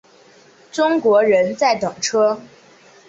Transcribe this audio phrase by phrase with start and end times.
[0.71, 2.41] 中国人在等车